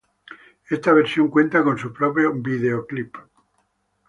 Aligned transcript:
Esta 0.71 0.93
versión 0.93 1.27
cuenta 1.29 1.63
con 1.63 1.77
su 1.77 1.93
propio 1.93 2.33
videoclip. 2.33 3.15